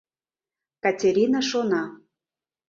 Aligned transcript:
—Катерина 0.83 1.41
шона. 1.49 1.83